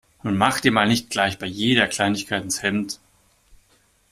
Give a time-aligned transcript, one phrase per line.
[0.23, 2.99] Nun mach dir mal nicht gleich bei jeder Kleinigkeit ins Hemd.